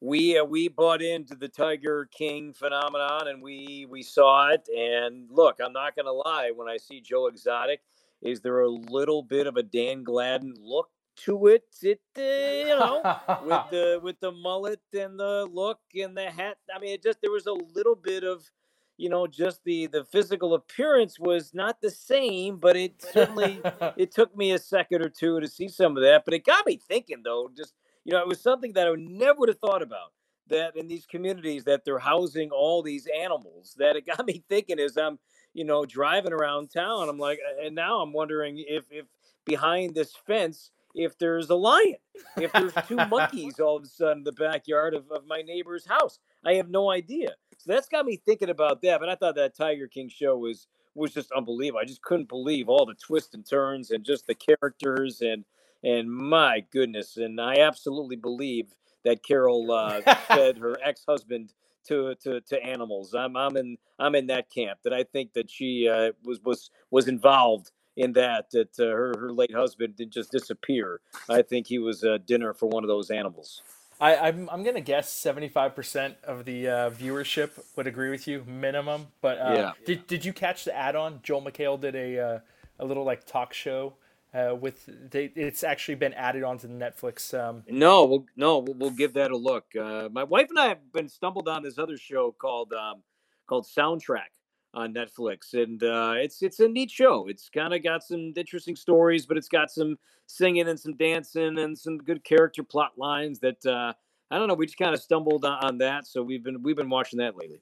[0.00, 4.68] We uh, we bought into the Tiger King phenomenon, and we we saw it.
[4.68, 6.52] And look, I'm not going to lie.
[6.54, 7.80] When I see Joe Exotic,
[8.22, 10.88] is there a little bit of a Dan Gladden look
[11.24, 11.64] to it?
[11.82, 13.02] It uh, you know
[13.44, 16.58] with the with the mullet and the look and the hat.
[16.74, 18.50] I mean, it just there was a little bit of
[18.96, 23.60] you know just the the physical appearance was not the same but it certainly
[23.96, 26.66] it took me a second or two to see some of that but it got
[26.66, 27.74] me thinking though just
[28.04, 30.12] you know, it was something that I would never would have thought about
[30.48, 34.78] that in these communities that they're housing all these animals that it got me thinking
[34.78, 35.18] as I'm,
[35.54, 37.08] you know, driving around town.
[37.08, 39.06] I'm like, and now I'm wondering if, if
[39.44, 41.96] behind this fence, if there's a lion,
[42.36, 45.86] if there's two monkeys all of a sudden in the backyard of, of my neighbor's
[45.86, 46.18] house.
[46.44, 47.30] I have no idea.
[47.58, 49.00] So that's got me thinking about that.
[49.00, 51.80] But I thought that Tiger King show was was just unbelievable.
[51.80, 55.44] I just couldn't believe all the twists and turns and just the characters and
[55.84, 61.52] and my goodness, and I absolutely believe that Carol uh, fed her ex-husband
[61.88, 63.14] to, to to animals.
[63.14, 64.80] I'm I'm in I'm in that camp.
[64.84, 68.50] That I think that she uh, was was was involved in that.
[68.52, 71.00] That uh, her her late husband didn't just disappear.
[71.28, 73.62] I think he was a dinner for one of those animals.
[74.00, 79.08] I, I'm I'm gonna guess 75% of the uh, viewership would agree with you, minimum.
[79.20, 79.72] But uh, yeah.
[79.84, 81.20] did did you catch the add-on?
[81.22, 82.38] Joel McHale did a uh,
[82.78, 83.94] a little like talk show
[84.34, 87.38] uh, with they, it's actually been added onto the Netflix.
[87.38, 89.64] Um, no, we'll, no, we'll, we'll, give that a look.
[89.80, 93.02] Uh, my wife and I have been stumbled on this other show called um,
[93.46, 94.32] called Soundtrack
[94.74, 97.28] on Netflix, and uh, it's it's a neat show.
[97.28, 101.58] It's kind of got some interesting stories, but it's got some singing and some dancing
[101.58, 103.92] and some good character plot lines that uh,
[104.30, 104.54] I don't know.
[104.54, 107.60] We just kind of stumbled on, that, so we've been we've been watching that lately.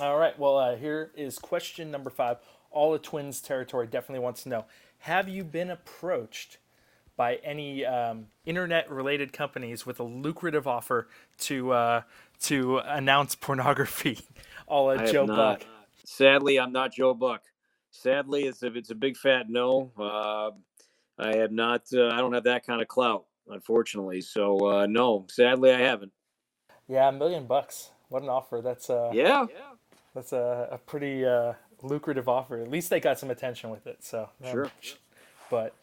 [0.00, 0.36] All right.
[0.38, 2.38] Well, uh, here is question number five.
[2.72, 4.64] All the Twins territory definitely wants to know
[5.00, 6.58] have you been approached
[7.16, 12.02] by any um, internet-related companies with a lucrative offer to uh,
[12.42, 14.20] to announce pornography?
[14.66, 15.60] All a Joe not.
[15.60, 15.68] Buck.
[16.04, 17.42] Sadly, I'm not Joe Buck.
[17.90, 19.90] sadly, it's a it's a big fat no.
[19.98, 20.50] Uh,
[21.18, 21.82] I have not.
[21.92, 24.20] Uh, I don't have that kind of clout, unfortunately.
[24.20, 26.12] So uh, no, sadly, I haven't.
[26.88, 27.90] Yeah, a million bucks.
[28.08, 28.60] What an offer.
[28.62, 29.46] That's uh, yeah.
[30.14, 32.58] That's a, a pretty uh, lucrative offer.
[32.58, 34.04] At least they got some attention with it.
[34.04, 34.70] So sure.
[35.50, 35.74] But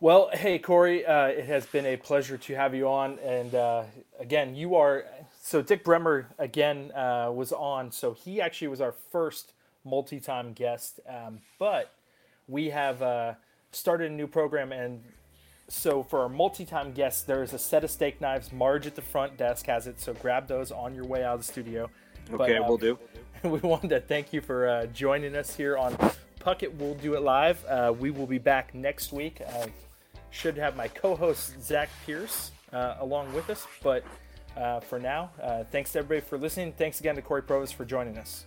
[0.00, 3.18] well, hey Cory, uh, it has been a pleasure to have you on.
[3.20, 3.84] And uh,
[4.18, 5.04] again, you are
[5.40, 7.92] so Dick Bremer again uh, was on.
[7.92, 9.52] So he actually was our first
[9.84, 11.00] multi-time guest.
[11.08, 11.92] Um, but
[12.48, 13.34] we have uh,
[13.70, 15.02] started a new program, and
[15.68, 18.52] so for our multi-time guests, there is a set of steak knives.
[18.52, 21.40] Marge at the front desk has it, so grab those on your way out of
[21.40, 21.88] the studio.
[22.28, 22.98] Okay, but, uh, we'll do.
[23.42, 25.96] We wanted to thank you for uh, joining us here on
[26.38, 26.72] Puckett.
[26.74, 27.64] We'll do it live.
[27.66, 29.40] Uh, we will be back next week.
[29.40, 29.72] I
[30.30, 34.04] should have my co-host Zach Pierce uh, along with us, but
[34.56, 36.72] uh, for now, uh, thanks to everybody for listening.
[36.72, 38.46] Thanks again to Cory Provus for joining us.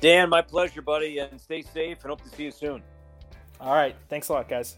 [0.00, 2.82] Dan, my pleasure, buddy, and stay safe and hope to see you soon.
[3.60, 3.96] All right.
[4.08, 4.76] Thanks a lot, guys.